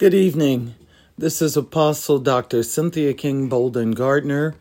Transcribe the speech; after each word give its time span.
Good 0.00 0.14
evening. 0.14 0.76
This 1.18 1.42
is 1.42 1.58
Apostle 1.58 2.20
Dr. 2.20 2.62
Cynthia 2.62 3.12
King 3.12 3.50
Bolden 3.50 3.90
Gardner 3.90 4.54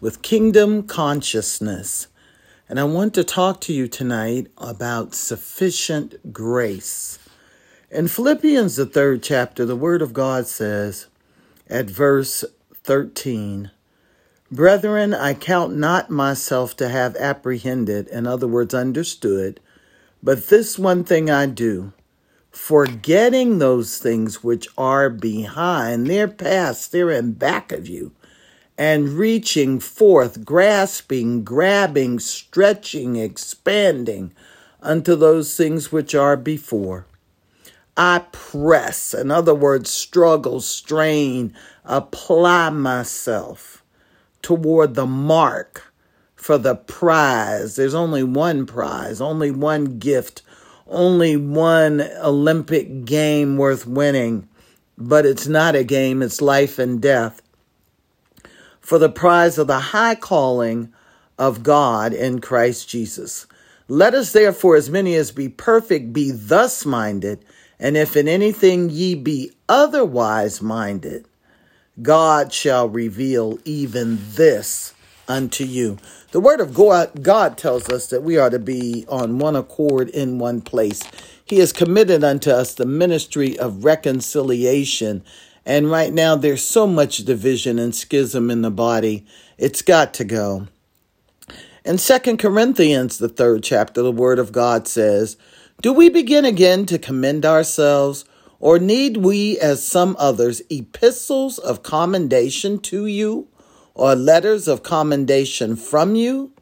with 0.00 0.22
Kingdom 0.22 0.84
Consciousness. 0.84 2.06
And 2.68 2.78
I 2.78 2.84
want 2.84 3.12
to 3.14 3.24
talk 3.24 3.60
to 3.62 3.72
you 3.72 3.88
tonight 3.88 4.52
about 4.56 5.12
sufficient 5.12 6.32
grace. 6.32 7.18
In 7.90 8.06
Philippians, 8.06 8.76
the 8.76 8.86
third 8.86 9.24
chapter, 9.24 9.64
the 9.64 9.74
Word 9.74 10.00
of 10.00 10.12
God 10.12 10.46
says 10.46 11.08
at 11.68 11.90
verse 11.90 12.44
13, 12.84 13.72
Brethren, 14.52 15.12
I 15.12 15.34
count 15.34 15.74
not 15.76 16.08
myself 16.08 16.76
to 16.76 16.88
have 16.88 17.16
apprehended, 17.16 18.06
in 18.06 18.28
other 18.28 18.46
words, 18.46 18.72
understood, 18.72 19.58
but 20.22 20.46
this 20.50 20.78
one 20.78 21.02
thing 21.02 21.28
I 21.28 21.46
do 21.46 21.92
forgetting 22.54 23.58
those 23.58 23.98
things 23.98 24.44
which 24.44 24.68
are 24.78 25.10
behind, 25.10 26.06
they're 26.06 26.28
past, 26.28 26.92
they're 26.92 27.10
in 27.10 27.32
back 27.32 27.72
of 27.72 27.88
you, 27.88 28.12
and 28.78 29.10
reaching 29.10 29.80
forth, 29.80 30.44
grasping, 30.44 31.42
grabbing, 31.42 32.18
stretching, 32.20 33.16
expanding 33.16 34.32
unto 34.80 35.16
those 35.16 35.56
things 35.56 35.90
which 35.90 36.14
are 36.14 36.36
before. 36.36 37.06
I 37.96 38.24
press, 38.30 39.12
in 39.12 39.32
other 39.32 39.54
words, 39.54 39.90
struggle, 39.90 40.60
strain, 40.60 41.54
apply 41.84 42.70
myself 42.70 43.82
toward 44.42 44.94
the 44.94 45.06
mark 45.06 45.92
for 46.36 46.56
the 46.56 46.76
prize. 46.76 47.76
There's 47.76 47.94
only 47.94 48.22
one 48.22 48.64
prize, 48.64 49.20
only 49.20 49.50
one 49.50 49.98
gift 49.98 50.42
only 50.86 51.36
one 51.36 52.00
Olympic 52.22 53.04
game 53.04 53.56
worth 53.56 53.86
winning, 53.86 54.48
but 54.96 55.26
it's 55.26 55.46
not 55.46 55.74
a 55.74 55.84
game, 55.84 56.22
it's 56.22 56.40
life 56.40 56.78
and 56.78 57.00
death. 57.00 57.40
For 58.80 58.98
the 58.98 59.08
prize 59.08 59.58
of 59.58 59.66
the 59.66 59.78
high 59.78 60.14
calling 60.14 60.92
of 61.38 61.62
God 61.62 62.12
in 62.12 62.40
Christ 62.40 62.88
Jesus. 62.88 63.46
Let 63.88 64.14
us 64.14 64.32
therefore, 64.32 64.76
as 64.76 64.88
many 64.88 65.14
as 65.14 65.30
be 65.30 65.48
perfect, 65.48 66.12
be 66.12 66.30
thus 66.30 66.86
minded, 66.86 67.44
and 67.78 67.96
if 67.96 68.16
in 68.16 68.28
anything 68.28 68.88
ye 68.88 69.14
be 69.14 69.52
otherwise 69.68 70.62
minded, 70.62 71.26
God 72.00 72.52
shall 72.52 72.88
reveal 72.88 73.58
even 73.64 74.18
this 74.22 74.93
unto 75.28 75.64
you. 75.64 75.98
The 76.32 76.40
word 76.40 76.60
of 76.60 76.74
God 76.74 77.58
tells 77.58 77.88
us 77.88 78.08
that 78.08 78.22
we 78.22 78.36
are 78.36 78.50
to 78.50 78.58
be 78.58 79.04
on 79.08 79.38
one 79.38 79.56
accord 79.56 80.08
in 80.08 80.38
one 80.38 80.60
place. 80.60 81.02
He 81.44 81.58
has 81.58 81.72
committed 81.72 82.24
unto 82.24 82.50
us 82.50 82.74
the 82.74 82.86
ministry 82.86 83.58
of 83.58 83.84
reconciliation. 83.84 85.22
And 85.66 85.90
right 85.90 86.12
now, 86.12 86.36
there's 86.36 86.62
so 86.62 86.86
much 86.86 87.18
division 87.18 87.78
and 87.78 87.94
schism 87.94 88.50
in 88.50 88.62
the 88.62 88.70
body. 88.70 89.26
It's 89.58 89.82
got 89.82 90.12
to 90.14 90.24
go. 90.24 90.68
In 91.84 91.98
Second 91.98 92.38
Corinthians, 92.38 93.18
the 93.18 93.28
third 93.28 93.62
chapter, 93.62 94.02
the 94.02 94.10
word 94.10 94.38
of 94.38 94.52
God 94.52 94.88
says, 94.88 95.36
Do 95.82 95.92
we 95.92 96.08
begin 96.08 96.44
again 96.44 96.86
to 96.86 96.98
commend 96.98 97.44
ourselves, 97.44 98.24
or 98.58 98.78
need 98.78 99.18
we, 99.18 99.58
as 99.60 99.86
some 99.86 100.16
others, 100.18 100.62
epistles 100.70 101.58
of 101.58 101.82
commendation 101.82 102.78
to 102.80 103.06
you? 103.06 103.48
Or 103.94 104.14
letters 104.14 104.68
of 104.68 104.82
commendation 104.82 105.76
from 105.76 106.14
you? 106.14 106.52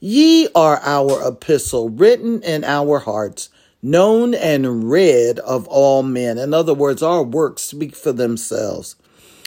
Ye 0.00 0.48
are 0.54 0.80
our 0.82 1.26
epistle 1.26 1.88
written 1.88 2.42
in 2.42 2.64
our 2.64 3.00
hearts, 3.00 3.48
known 3.82 4.34
and 4.34 4.90
read 4.90 5.38
of 5.40 5.66
all 5.68 6.02
men. 6.02 6.38
In 6.38 6.52
other 6.52 6.74
words, 6.74 7.02
our 7.02 7.22
works 7.22 7.62
speak 7.62 7.96
for 7.96 8.12
themselves. 8.12 8.96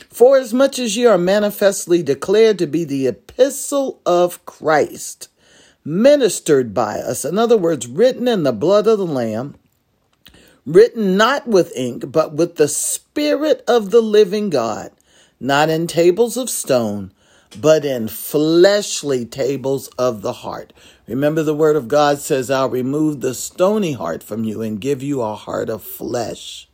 For 0.09 0.37
as 0.37 0.53
much 0.53 0.79
as 0.79 0.97
ye 0.97 1.05
are 1.05 1.17
manifestly 1.19 2.01
declared 2.01 2.57
to 2.59 2.67
be 2.67 2.83
the 2.83 3.07
epistle 3.07 4.01
of 4.05 4.43
Christ, 4.45 5.29
ministered 5.85 6.73
by 6.73 6.99
us, 6.99 7.23
in 7.23 7.37
other 7.37 7.57
words, 7.57 7.87
written 7.87 8.27
in 8.27 8.43
the 8.43 8.51
blood 8.51 8.87
of 8.87 8.97
the 8.97 9.05
Lamb, 9.05 9.55
written 10.65 11.15
not 11.15 11.47
with 11.47 11.71
ink, 11.75 12.11
but 12.11 12.33
with 12.33 12.55
the 12.55 12.67
Spirit 12.67 13.63
of 13.67 13.91
the 13.91 14.01
living 14.01 14.49
God, 14.49 14.91
not 15.39 15.69
in 15.69 15.85
tables 15.85 16.37
of 16.37 16.49
stone, 16.49 17.11
but 17.57 17.85
in 17.85 18.07
fleshly 18.07 19.25
tables 19.25 19.87
of 19.97 20.21
the 20.21 20.33
heart. 20.33 20.73
Remember, 21.07 21.43
the 21.43 21.55
word 21.55 21.75
of 21.75 21.87
God 21.87 22.19
says, 22.19 22.51
I'll 22.51 22.69
remove 22.69 23.21
the 23.21 23.33
stony 23.33 23.93
heart 23.93 24.21
from 24.21 24.43
you 24.43 24.61
and 24.61 24.79
give 24.79 25.01
you 25.01 25.21
a 25.21 25.35
heart 25.35 25.69
of 25.69 25.81
flesh. 25.83 26.67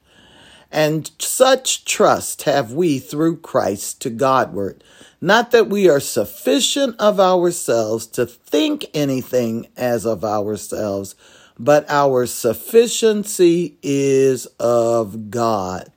And 0.71 1.09
such 1.19 1.85
trust 1.85 2.43
have 2.43 2.73
we 2.73 2.99
through 2.99 3.37
Christ 3.37 4.01
to 4.01 4.09
Godward. 4.09 4.83
Not 5.21 5.51
that 5.51 5.69
we 5.69 5.87
are 5.87 6.01
sufficient 6.01 6.99
of 6.99 7.19
ourselves 7.19 8.05
to 8.07 8.25
think 8.25 8.85
anything 8.93 9.67
as 9.77 10.05
of 10.05 10.25
ourselves, 10.25 11.15
but 11.57 11.89
our 11.89 12.25
sufficiency 12.25 13.77
is 13.81 14.45
of 14.59 15.31
God, 15.31 15.91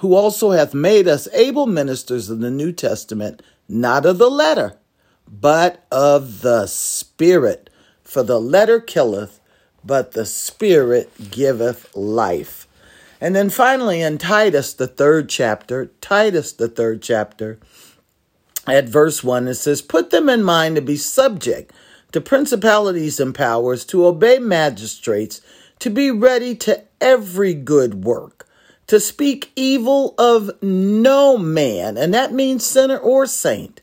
who 0.00 0.14
also 0.14 0.52
hath 0.52 0.72
made 0.72 1.06
us 1.06 1.28
able 1.34 1.66
ministers 1.66 2.30
of 2.30 2.40
the 2.40 2.50
New 2.50 2.72
Testament 2.72 3.42
not 3.68 4.06
of 4.06 4.16
the 4.16 4.30
letter, 4.30 4.76
but 5.28 5.84
of 5.92 6.40
the 6.40 6.66
Spirit. 6.66 7.68
For 8.02 8.22
the 8.22 8.40
letter 8.40 8.80
killeth, 8.80 9.40
but 9.84 10.12
the 10.12 10.24
Spirit 10.24 11.30
giveth 11.30 11.94
life. 11.94 12.66
And 13.20 13.36
then 13.36 13.50
finally, 13.50 14.00
in 14.00 14.16
Titus, 14.16 14.72
the 14.72 14.88
third 14.88 15.28
chapter, 15.28 15.90
Titus, 16.00 16.52
the 16.52 16.68
third 16.68 17.02
chapter, 17.02 17.60
at 18.66 18.88
verse 18.88 19.22
1, 19.22 19.48
it 19.48 19.54
says, 19.54 19.82
Put 19.82 20.10
them 20.10 20.30
in 20.30 20.42
mind 20.42 20.76
to 20.76 20.82
be 20.82 20.96
subject 20.96 21.72
to 22.12 22.22
principalities 22.22 23.20
and 23.20 23.34
powers, 23.34 23.84
to 23.84 24.06
obey 24.06 24.38
magistrates, 24.38 25.42
to 25.78 25.90
be 25.90 26.10
ready 26.10 26.54
to 26.56 26.84
every 27.02 27.52
good 27.52 28.02
work 28.02 28.46
to 28.90 28.98
speak 28.98 29.52
evil 29.54 30.16
of 30.18 30.50
no 30.60 31.38
man, 31.38 31.96
and 31.96 32.12
that 32.12 32.32
means 32.32 32.66
sinner 32.66 32.98
or 32.98 33.24
saint, 33.24 33.80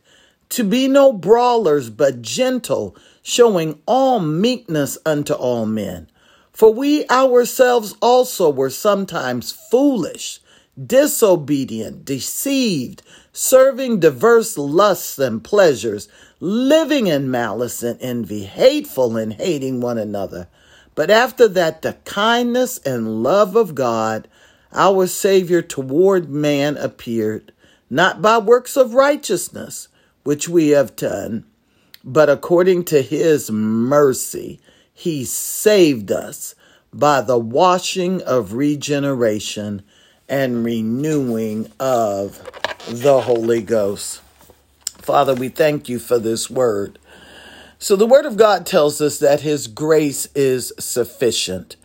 to 0.49 0.65
be 0.65 0.85
no 0.85 1.13
brawlers, 1.13 1.89
but 1.89 2.21
gentle, 2.21 2.93
showing 3.21 3.81
all 3.85 4.19
meekness 4.19 4.97
unto 5.05 5.31
all 5.31 5.65
men. 5.65 6.09
For 6.51 6.73
we 6.73 7.07
ourselves 7.07 7.95
also 8.01 8.49
were 8.49 8.69
sometimes 8.69 9.53
foolish, 9.71 10.41
disobedient, 10.85 12.03
deceived, 12.03 13.01
serving 13.31 14.01
diverse 14.01 14.57
lusts 14.57 15.17
and 15.19 15.41
pleasures, 15.41 16.09
living 16.41 17.07
in 17.07 17.31
malice 17.31 17.81
and 17.81 17.97
envy, 18.01 18.43
hateful 18.43 19.15
and 19.15 19.31
hating 19.31 19.79
one 19.79 19.97
another. 19.97 20.49
But 20.95 21.09
after 21.09 21.47
that, 21.47 21.81
the 21.81 21.93
kindness 22.03 22.77
and 22.79 23.23
love 23.23 23.55
of 23.55 23.73
God, 23.73 24.27
our 24.73 25.07
Savior 25.07 25.61
toward 25.61 26.29
man 26.29 26.77
appeared, 26.77 27.51
not 27.89 28.21
by 28.21 28.37
works 28.37 28.75
of 28.75 28.93
righteousness, 28.93 29.87
which 30.23 30.49
we 30.49 30.69
have 30.69 30.95
done, 30.95 31.45
but 32.03 32.29
according 32.29 32.83
to 32.85 33.01
his 33.01 33.49
mercy, 33.49 34.59
he 34.93 35.23
saved 35.23 36.11
us 36.11 36.55
by 36.93 37.21
the 37.21 37.37
washing 37.37 38.21
of 38.23 38.53
regeneration 38.53 39.83
and 40.27 40.65
renewing 40.65 41.71
of 41.79 42.41
the 42.87 43.21
Holy 43.21 43.61
Ghost. 43.61 44.21
Father, 44.97 45.33
we 45.33 45.49
thank 45.49 45.87
you 45.87 45.99
for 45.99 46.19
this 46.19 46.49
word. 46.49 46.99
So, 47.79 47.95
the 47.95 48.07
word 48.07 48.25
of 48.25 48.37
God 48.37 48.65
tells 48.65 48.99
us 48.99 49.19
that 49.19 49.41
his 49.41 49.67
grace 49.67 50.27
is 50.33 50.73
sufficient. 50.79 51.75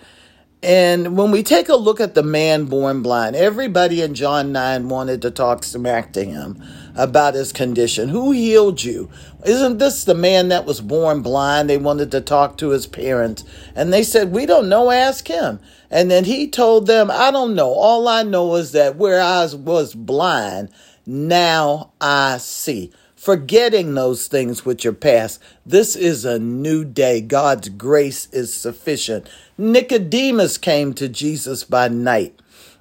And 0.63 1.17
when 1.17 1.33
we 1.33 1.43
take 1.43 1.69
a 1.69 1.75
look 1.75 2.01
at 2.01 2.15
the 2.15 2.23
man 2.23 2.67
born 2.67 3.03
blind, 3.03 3.35
everybody 3.35 4.01
in 4.01 4.15
John 4.15 4.53
9 4.53 4.89
wanted 4.89 5.21
to 5.23 5.31
talk 5.33 5.65
smack 5.65 6.13
to 6.13 6.25
him 6.25 6.63
about 6.95 7.35
his 7.35 7.53
condition. 7.53 8.09
Who 8.11 8.31
healed 8.31 8.85
you? 8.85 9.11
Isn't 9.45 9.79
this 9.79 10.05
the 10.05 10.15
man 10.15 10.51
that 10.51 10.65
was 10.65 10.81
born 10.81 11.21
blind? 11.21 11.69
They 11.69 11.79
wanted 11.79 12.13
to 12.13 12.21
talk 12.21 12.59
to 12.59 12.69
his 12.69 12.87
parents. 12.87 13.43
And 13.75 13.93
they 13.93 14.05
said, 14.05 14.31
We 14.31 14.47
don't 14.47 14.69
know, 14.69 14.93
ask 14.93 15.27
him. 15.27 15.59
And 15.91 16.09
then 16.13 16.25
he 16.25 16.49
told 16.49 16.87
them, 16.87 17.11
I 17.11 17.33
don't 17.33 17.57
know. 17.57 17.73
All 17.73 18.07
I 18.07 18.23
know 18.23 18.55
is 18.55 18.71
that 18.71 18.95
where 18.95 19.21
I 19.21 19.45
was 19.53 19.95
blind, 19.97 20.69
now 21.05 21.93
I 22.01 22.39
see 22.39 22.93
forgetting 23.23 23.95
those 23.95 24.27
things 24.27 24.65
which 24.65 24.85
are 24.85 24.93
past. 24.93 25.41
This 25.65 25.95
is 25.95 26.25
a 26.25 26.41
new 26.41 26.85
day. 26.85 27.21
God's 27.21 27.69
grace 27.69 28.27
is 28.33 28.53
sufficient. 28.53 29.31
Nicodemus 29.57 30.59
came 30.59 30.93
to 30.95 31.09
Jesus 31.09 31.63
by 31.63 31.87
night 31.87 32.37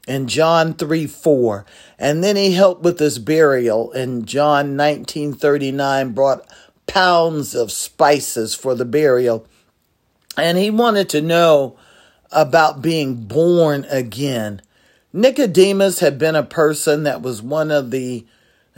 in 0.08 0.28
John 0.28 0.74
3 0.74 1.06
4. 1.06 1.64
And 2.00 2.24
then 2.24 2.38
he 2.38 2.54
helped 2.54 2.82
with 2.82 2.98
his 2.98 3.20
burial 3.20 3.92
in 3.92 4.26
John 4.26 4.76
19 4.76 5.34
39, 5.34 6.14
brought 6.14 6.48
pounds 6.88 7.54
of 7.54 7.72
spices 7.72 8.56
for 8.56 8.74
the 8.74 8.84
burial. 8.84 9.46
And 10.36 10.58
he 10.58 10.72
wanted 10.72 11.08
to 11.10 11.22
know 11.22 11.78
about 12.32 12.82
being 12.82 13.14
born 13.14 13.86
again. 13.92 14.64
Nicodemus 15.14 16.00
had 16.00 16.18
been 16.18 16.36
a 16.36 16.42
person 16.42 17.04
that 17.04 17.22
was 17.22 17.44
one 17.44 17.70
of 17.70 17.92
the 17.92 18.26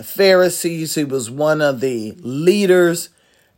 Pharisees, 0.02 0.96
he 0.96 1.04
was 1.04 1.30
one 1.30 1.62
of 1.62 1.80
the 1.80 2.14
leaders, 2.20 3.10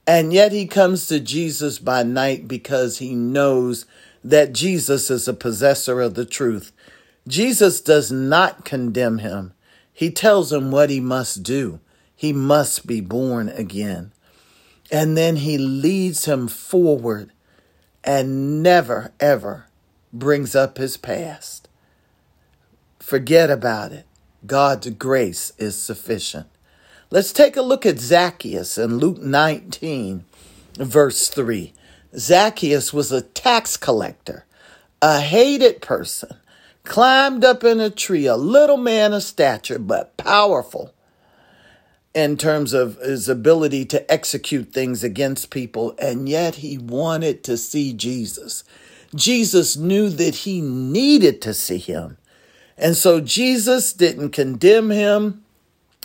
and 0.06 0.34
yet 0.34 0.52
he 0.52 0.68
comes 0.68 1.08
to 1.08 1.20
Jesus 1.20 1.80
by 1.80 2.04
night 2.04 2.48
because 2.48 2.98
he 2.98 3.16
knows 3.16 3.86
that 4.24 4.54
Jesus 4.54 5.10
is 5.10 5.28
a 5.28 5.34
possessor 5.34 6.02
of 6.02 6.16
the 6.16 6.26
truth. 6.26 6.72
Jesus 7.28 7.80
does 7.80 8.12
not 8.12 8.66
condemn 8.66 9.20
him. 9.20 9.54
He 9.94 10.12
tells 10.12 10.52
him 10.52 10.72
what 10.72 10.90
he 10.90 11.00
must 11.00 11.42
do. 11.44 11.80
He 12.16 12.34
must 12.34 12.86
be 12.86 13.02
born 13.02 13.50
again. 13.50 14.12
And 14.92 15.18
then 15.18 15.38
he 15.38 15.58
leads 15.58 16.26
him 16.26 16.48
forward 16.48 17.32
and 18.04 18.62
never, 18.62 19.14
ever 19.20 19.68
brings 20.14 20.56
up 20.56 20.78
his 20.78 20.98
past. 20.98 21.68
Forget 23.00 23.50
about 23.50 23.92
it. 23.92 24.06
God's 24.46 24.90
grace 24.92 25.54
is 25.58 25.76
sufficient. 25.76 26.48
Let's 27.10 27.32
take 27.32 27.56
a 27.56 27.62
look 27.62 27.86
at 27.86 28.00
Zacchaeus 28.00 28.78
in 28.78 28.98
Luke 28.98 29.20
19, 29.22 30.26
verse 30.76 31.28
3. 31.30 31.74
Zacchaeus 32.18 32.94
was 32.94 33.12
a 33.12 33.22
tax 33.22 33.78
collector, 33.78 34.46
a 35.02 35.20
hated 35.20 35.82
person, 35.82 36.36
climbed 36.84 37.46
up 37.46 37.64
in 37.64 37.80
a 37.80 37.90
tree, 37.90 38.26
a 38.26 38.36
little 38.36 38.78
man 38.78 39.14
of 39.14 39.24
stature, 39.24 39.80
but 39.80 40.18
powerful 40.18 40.94
in 42.14 42.38
terms 42.38 42.74
of 42.74 42.98
his 42.98 43.28
ability 43.28 43.86
to 43.86 44.12
execute 44.12 44.72
things 44.72 45.04
against 45.04 45.50
people, 45.50 45.94
and 46.00 46.30
yet 46.30 46.56
he 46.56 46.78
wanted 46.78 47.44
to 47.44 47.58
see 47.58 47.94
Jesus. 47.94 48.64
Jesus 49.14 49.76
knew 49.76 50.10
that 50.10 50.36
he 50.36 50.62
needed 50.62 51.42
to 51.42 51.54
see 51.54 51.78
him. 51.78 52.18
And 52.78 52.96
so 52.96 53.22
Jesus 53.22 53.94
didn't 53.94 54.32
condemn 54.32 54.90
him 54.90 55.44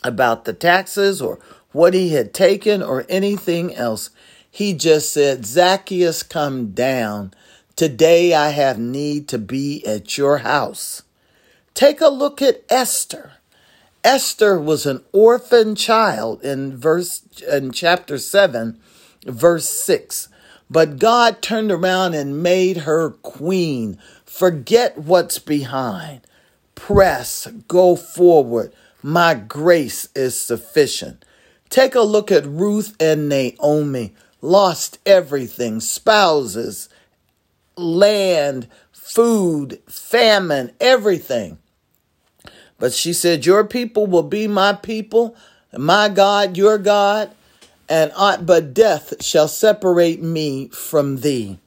about 0.04 0.44
the 0.44 0.52
taxes 0.52 1.20
or 1.20 1.38
what 1.72 1.94
he 1.94 2.10
had 2.10 2.32
taken 2.32 2.82
or 2.82 3.04
anything 3.08 3.74
else. 3.74 4.10
He 4.50 4.72
just 4.74 5.12
said, 5.12 5.46
Zacchaeus, 5.46 6.22
come 6.22 6.72
down. 6.72 7.32
Today 7.76 8.34
I 8.34 8.50
have 8.50 8.78
need 8.78 9.28
to 9.28 9.38
be 9.38 9.84
at 9.86 10.18
your 10.18 10.38
house. 10.38 11.02
Take 11.74 12.00
a 12.00 12.08
look 12.08 12.42
at 12.42 12.64
Esther. 12.68 13.32
Esther 14.02 14.58
was 14.58 14.86
an 14.86 15.02
orphan 15.12 15.74
child 15.74 16.42
in 16.42 16.76
verse 16.76 17.22
in 17.50 17.70
chapter 17.70 18.16
7 18.16 18.80
verse 19.26 19.68
6 19.68 20.28
but 20.70 20.98
God 20.98 21.42
turned 21.42 21.70
around 21.70 22.14
and 22.14 22.42
made 22.42 22.78
her 22.78 23.10
queen 23.10 23.98
forget 24.24 24.96
what's 24.96 25.38
behind 25.38 26.22
press 26.80 27.46
go 27.68 27.94
forward 27.96 28.72
my 29.02 29.34
grace 29.34 30.08
is 30.14 30.40
sufficient 30.40 31.24
take 31.68 31.94
a 31.94 32.00
look 32.00 32.32
at 32.32 32.46
Ruth 32.46 32.96
and 33.00 33.28
Naomi 33.28 34.14
lost 34.40 34.98
everything 35.06 35.80
spouses 35.80 36.88
land 37.76 38.66
food 38.92 39.80
famine 39.86 40.72
everything 40.80 41.58
but 42.80 42.94
she 42.94 43.12
said, 43.12 43.46
Your 43.46 43.62
people 43.64 44.06
will 44.06 44.24
be 44.24 44.48
my 44.48 44.72
people, 44.72 45.36
my 45.76 46.08
God, 46.08 46.56
your 46.56 46.78
God, 46.78 47.30
and 47.88 48.10
aught 48.16 48.46
but 48.46 48.74
death 48.74 49.22
shall 49.22 49.48
separate 49.48 50.22
me 50.22 50.68
from 50.68 51.18
thee. 51.18 51.58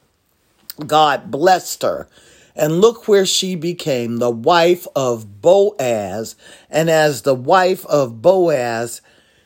God 0.86 1.30
blessed 1.30 1.84
her. 1.84 2.08
And 2.56 2.82
look 2.82 3.08
where 3.08 3.26
she 3.26 3.56
became 3.56 4.18
the 4.18 4.30
wife 4.30 4.88
of 4.96 5.42
Boaz. 5.42 6.36
And 6.70 6.90
as 6.90 7.24
the 7.24 7.34
wife 7.34 7.86
of 7.88 8.22
Boaz, 8.22 9.02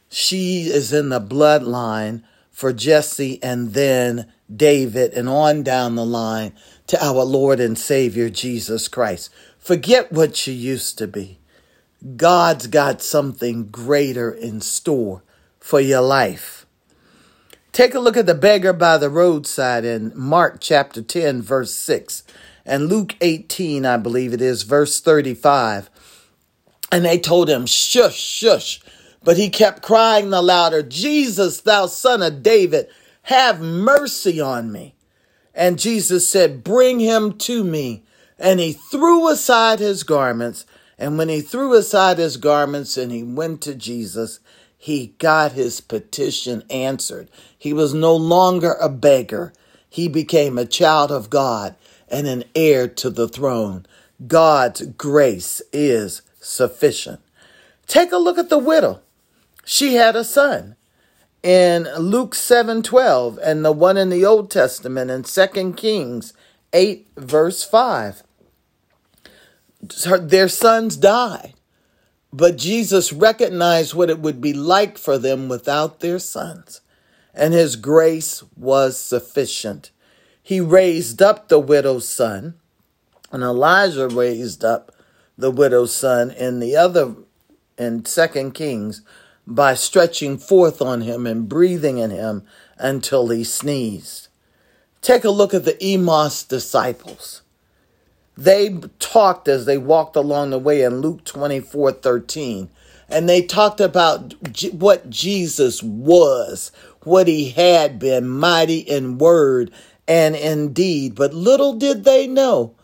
she 0.10 0.64
is 0.64 0.92
in 0.92 1.10
the 1.10 1.22
bloodline 1.22 2.24
for 2.52 2.74
Jesse 2.74 3.42
and 3.44 3.74
then 3.74 4.32
David 4.54 5.14
and 5.14 5.30
on 5.30 5.64
down 5.64 5.96
the 5.96 6.06
line 6.06 6.54
to 6.88 7.04
our 7.04 7.24
Lord 7.24 7.60
and 7.60 7.78
Savior 7.78 8.30
Jesus 8.30 8.88
Christ. 8.88 9.30
Forget 9.58 10.12
what 10.12 10.48
you 10.48 10.54
used 10.54 10.98
to 10.98 11.08
be. 11.08 11.40
God's 12.16 12.68
got 12.68 13.02
something 13.02 13.68
greater 13.68 14.32
in 14.32 14.62
store 14.62 15.24
for 15.60 15.80
your 15.80 16.02
life. 16.02 16.66
Take 17.72 17.94
a 17.94 18.00
look 18.00 18.18
at 18.18 18.26
the 18.26 18.34
beggar 18.34 18.74
by 18.74 18.98
the 18.98 19.10
roadside 19.10 19.84
in 19.86 20.12
Mark 20.16 20.58
chapter 20.60 21.02
10, 21.02 21.42
verse 21.42 21.74
6, 21.74 22.24
and 22.68 22.88
Luke 22.88 23.16
18, 23.22 23.86
I 23.86 23.98
believe 23.98 24.34
it 24.34 24.42
is, 24.42 24.62
verse 24.62 25.00
35. 25.00 25.90
And 26.92 27.04
they 27.04 27.18
told 27.18 27.50
him, 27.50 27.66
Shush, 27.66 28.18
shush. 28.18 28.82
But 29.24 29.38
he 29.38 29.50
kept 29.50 29.82
crying 29.82 30.30
the 30.30 30.42
louder, 30.42 30.84
Jesus, 30.84 31.62
thou 31.62 31.88
son 31.88 32.22
of 32.22 32.44
David, 32.44 32.88
have 33.24 33.60
mercy 33.60 34.40
on 34.40 34.72
me. 34.72 34.94
And 35.56 35.80
Jesus 35.80 36.28
said, 36.30 36.64
Bring 36.64 37.00
him 37.00 37.34
to 37.40 37.64
me. 37.64 38.04
And 38.38 38.60
he 38.60 38.74
threw 38.74 39.28
aside 39.28 39.80
his 39.80 40.04
garments 40.04 40.66
and 40.98 41.18
when 41.18 41.30
he 41.30 41.42
threw 41.42 41.74
aside 41.74 42.18
his 42.18 42.38
garments 42.38 42.98
and 42.98 43.12
he 43.12 43.24
went 43.24 43.62
to 43.62 43.76
Jesus, 43.76 44.40
he 44.78 45.14
got 45.20 45.52
his 45.52 45.80
petition 45.80 46.64
answered. 46.70 47.30
He 47.58 47.72
was 47.72 47.94
no 47.94 48.16
longer 48.16 48.74
a 48.82 48.90
beggar. 48.90 49.54
He 49.90 50.08
became 50.08 50.58
a 50.58 50.66
child 50.66 51.12
of 51.12 51.30
God 51.30 51.76
and 52.10 52.28
an 52.28 52.44
heir 52.56 52.88
to 52.88 53.10
the 53.10 53.28
throne. 53.28 53.86
God's 54.26 54.82
grace 54.82 55.62
is 55.72 56.22
sufficient. 56.40 57.20
Take 57.88 58.12
a 58.12 58.18
look 58.18 58.38
at 58.38 58.50
the 58.50 58.58
widow. 58.58 59.02
She 59.66 59.96
had 59.96 60.16
a 60.16 60.24
son 60.24 60.76
in 61.44 61.84
Luke 61.98 62.34
7:12 62.34 63.38
and 63.42 63.64
the 63.64 63.72
one 63.72 63.98
in 63.98 64.10
the 64.10 64.26
Old 64.26 64.50
Testament 64.50 65.12
in 65.12 65.24
2 65.24 65.74
Kings 65.74 66.34
8 66.74 67.08
verse 67.16 67.64
5 67.64 68.24
their 70.20 70.50
sons 70.50 70.98
died. 70.98 71.54
But 72.34 72.58
Jesus 72.58 73.14
recognized 73.14 73.94
what 73.94 74.10
it 74.10 74.20
would 74.20 74.42
be 74.42 74.54
like 74.54 74.98
for 74.98 75.18
them 75.18 75.48
without 75.48 76.02
their 76.02 76.20
sons, 76.20 76.82
and 77.34 77.54
his 77.54 77.76
grace 77.76 78.44
was 78.56 79.00
sufficient. 79.00 79.92
He 80.48 80.62
raised 80.62 81.22
up 81.22 81.50
the 81.50 81.60
widow's 81.60 82.08
son, 82.08 82.54
and 83.34 83.44
Elijah 83.44 84.08
raised 84.08 84.64
up 84.64 84.94
the 85.38 85.52
widow's 85.52 85.94
son 85.94 86.32
in 86.32 86.62
the 86.62 86.74
other 86.74 87.16
in 87.78 88.06
Second 88.06 88.54
Kings 88.54 89.02
by 89.46 89.74
stretching 89.74 90.38
forth 90.38 90.82
on 90.82 91.02
him 91.02 91.28
and 91.28 91.50
breathing 91.50 91.98
in 91.98 92.12
him 92.12 92.44
until 92.78 93.28
he 93.28 93.44
sneezed. 93.44 94.30
Take 95.02 95.26
a 95.26 95.32
look 95.32 95.54
at 95.54 95.66
the 95.66 95.78
Emmaus 95.84 96.46
disciples. 96.46 97.42
They 98.38 98.80
talked 99.00 99.50
as 99.50 99.66
they 99.66 99.78
walked 99.78 100.16
along 100.16 100.52
the 100.52 100.60
way 100.60 100.82
in 100.82 101.02
Luke 101.02 101.26
24 101.26 101.92
13. 101.92 102.70
And 103.10 103.28
they 103.28 103.42
talked 103.42 103.82
about 103.82 104.34
what 104.72 105.10
Jesus 105.10 105.84
was, 105.84 106.72
what 107.04 107.28
he 107.28 107.50
had 107.50 108.00
been, 108.00 108.30
mighty 108.30 108.80
in 108.80 109.18
word 109.18 109.72
and 110.08 110.36
indeed. 110.36 111.16
But 111.16 111.34
little 111.34 111.74
did 111.74 112.04
they 112.04 112.28
know, 112.28 112.76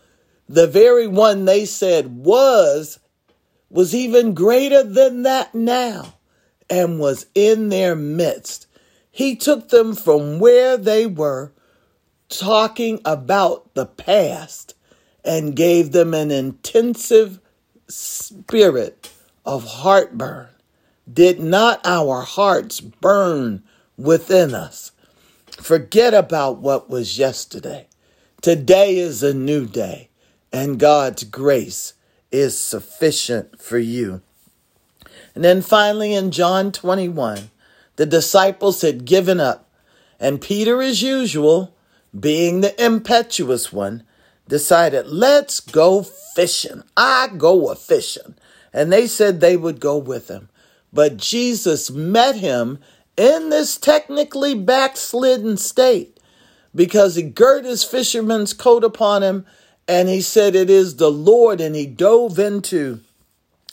the 0.48 0.66
very 0.66 1.06
one 1.06 1.44
they 1.44 1.64
said 1.64 2.24
was, 2.24 2.98
was 3.70 3.94
even 3.94 4.34
greater 4.34 4.82
than 4.82 5.22
that 5.22 5.54
now 5.54 6.14
and 6.68 6.98
was 6.98 7.26
in 7.34 7.68
their 7.68 7.94
midst. 7.94 8.66
He 9.10 9.36
took 9.36 9.68
them 9.68 9.94
from 9.94 10.38
where 10.38 10.76
they 10.76 11.06
were, 11.06 11.52
talking 12.28 13.00
about 13.04 13.74
the 13.74 13.86
past 13.86 14.74
and 15.24 15.56
gave 15.56 15.92
them 15.92 16.14
an 16.14 16.30
intensive 16.30 17.40
spirit 17.88 19.10
of 19.44 19.64
heartburn. 19.64 20.48
Did 21.10 21.38
not 21.38 21.80
our 21.86 22.22
hearts 22.22 22.80
burn 22.80 23.62
within 23.96 24.54
us? 24.54 24.92
Forget 25.60 26.14
about 26.14 26.58
what 26.58 26.90
was 26.90 27.18
yesterday. 27.18 27.86
Today 28.42 28.98
is 28.98 29.22
a 29.22 29.32
new 29.32 29.66
day, 29.66 30.10
and 30.52 30.78
God's 30.78 31.24
grace 31.24 31.94
is 32.30 32.58
sufficient 32.58 33.60
for 33.62 33.78
you. 33.78 34.20
And 35.34 35.42
then 35.42 35.62
finally, 35.62 36.14
in 36.14 36.30
John 36.30 36.72
21, 36.72 37.50
the 37.96 38.06
disciples 38.06 38.82
had 38.82 39.04
given 39.04 39.40
up, 39.40 39.70
and 40.20 40.40
Peter, 40.40 40.82
as 40.82 41.02
usual, 41.02 41.74
being 42.18 42.60
the 42.60 42.84
impetuous 42.84 43.72
one, 43.72 44.04
decided, 44.48 45.06
let's 45.06 45.60
go 45.60 46.02
fishing. 46.02 46.82
I 46.96 47.28
go 47.36 47.70
a 47.70 47.74
fishing. 47.74 48.34
And 48.72 48.92
they 48.92 49.06
said 49.06 49.40
they 49.40 49.56
would 49.56 49.80
go 49.80 49.96
with 49.96 50.28
him. 50.28 50.48
But 50.92 51.16
Jesus 51.16 51.90
met 51.90 52.36
him 52.36 52.78
in 53.16 53.50
this 53.50 53.76
technically 53.76 54.54
backslidden 54.54 55.56
state 55.56 56.18
because 56.74 57.14
he 57.14 57.22
girt 57.22 57.64
his 57.64 57.84
fisherman's 57.84 58.52
coat 58.52 58.84
upon 58.84 59.22
him 59.22 59.46
And 59.86 60.08
he 60.08 60.20
said, 60.22 60.54
It 60.54 60.70
is 60.70 60.96
the 60.96 61.10
Lord. 61.10 61.60
And 61.60 61.76
he 61.76 61.86
dove 61.86 62.38
into 62.38 63.00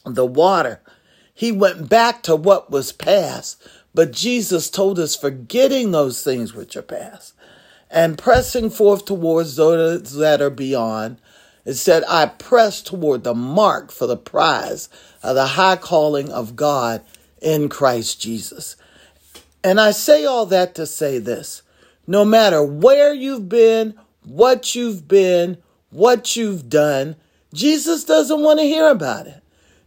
the 0.06 0.26
water. 0.26 0.82
He 1.34 1.52
went 1.52 1.90
back 1.90 2.24
to 2.24 2.36
what 2.36 2.70
was 2.72 2.92
past. 2.92 3.66
But 3.94 4.12
Jesus 4.12 4.70
told 4.70 5.00
us, 5.00 5.16
forgetting 5.16 5.92
those 5.92 6.24
things 6.24 6.54
which 6.54 6.76
are 6.76 6.82
past 6.82 7.34
and 7.90 8.18
pressing 8.18 8.70
forth 8.70 9.06
towards 9.06 9.56
those 9.58 10.14
that 10.16 10.42
are 10.42 10.50
beyond. 10.50 11.18
It 11.66 11.74
said, 11.76 12.04
I 12.08 12.28
press 12.28 12.82
toward 12.82 13.24
the 13.24 13.36
mark 13.36 13.92
for 13.92 14.08
the 14.08 14.18
prize 14.18 14.90
of 15.22 15.36
the 15.36 15.46
high 15.48 15.76
calling 15.76 16.30
of 16.32 16.56
God 16.56 17.02
in 17.42 17.70
Christ 17.70 18.22
Jesus. 18.22 18.76
And 19.64 19.80
I 19.80 19.92
say 19.92 20.26
all 20.26 20.46
that 20.48 20.76
to 20.76 20.86
say 20.86 21.18
this 21.18 21.62
no 22.08 22.26
matter 22.26 22.64
where 22.64 23.14
you've 23.14 23.48
been, 23.48 23.94
what 24.24 24.76
you've 24.76 25.08
been, 25.08 25.58
what 25.92 26.36
you've 26.36 26.70
done, 26.70 27.16
Jesus 27.54 28.04
doesn't 28.04 28.42
want 28.42 28.60
to 28.60 28.66
hear 28.66 28.90
about 28.90 29.28
it. 29.28 29.42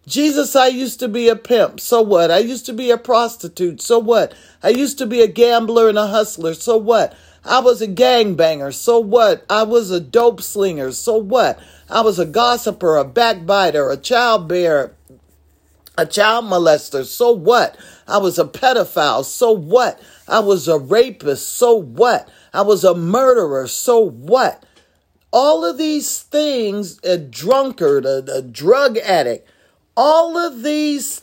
Jesus, 0.07 0.55
I 0.55 0.67
used 0.67 1.01
to 1.01 1.09
be 1.09 1.29
a 1.29 1.37
pimp. 1.37 1.81
So 1.81 2.03
what? 2.03 2.31
I 2.31 2.39
used 2.39 2.67
to 2.67 2.73
be 2.73 2.91
a 2.91 2.99
prostitute. 2.99 3.81
So 3.81 3.99
what? 3.99 4.35
I 4.63 4.69
used 4.69 4.99
to 4.99 5.07
be 5.07 5.23
a 5.23 5.27
gambler 5.29 5.89
and 5.89 5.97
a 5.97 6.07
hustler. 6.07 6.55
So 6.55 6.77
what? 6.77 7.17
I 7.43 7.61
was 7.61 7.81
a 7.81 7.89
gangbanger. 7.89 8.73
So 8.75 8.99
what? 8.99 9.45
I 9.49 9.63
was 9.63 9.91
a 9.91 10.01
dope 10.01 10.43
slinger. 10.43 10.93
So 10.93 11.17
what? 11.17 11.59
I 11.89 12.03
was 12.03 12.19
a 12.19 12.27
gossiper, 12.27 12.97
a 12.97 13.05
backbiter, 13.05 13.91
a 13.91 13.97
child 13.97 14.47
bearer, 14.47 14.95
a 15.97 16.07
child 16.07 16.47
molester. 16.47 17.05
So 17.05 17.33
what? 17.33 17.77
I 18.07 18.19
was 18.19 18.39
a 18.39 18.45
pedophile. 18.45 19.25
So 19.25 19.53
what? 19.53 20.01
I 20.29 20.41
was 20.41 20.69
a 20.69 20.79
rapist. 20.79 21.53
So 21.53 21.75
what? 21.75 22.29
I 22.53 22.63
was 22.63 22.85
a 22.85 22.95
murderer. 22.95 23.69
So 23.69 23.99
what? 23.99 24.65
All 25.33 25.65
of 25.65 25.79
these 25.79 26.23
things, 26.23 27.01
a 27.05 27.19
drunkard, 27.19 28.07
a, 28.07 28.25
a 28.33 28.43
drug 28.43 28.99
addict, 28.99 29.49
all 29.97 30.37
of 30.37 30.63
these 30.63 31.23